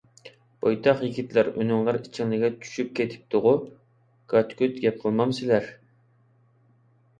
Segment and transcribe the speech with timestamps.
[0.61, 3.53] بويتاق يىگىتلەر، ئۈنۈڭلار ئىچىڭلىگە چۈشۈپ كېتپىتىغۇ؟
[4.35, 5.71] گاچ-گۇچ گەپ قىلمامسىلەر؟